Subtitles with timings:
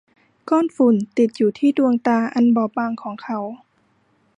[0.49, 3.39] ก้อนฝุ่นติดอยู่ที่ดวงตาอันบอบบางของเขา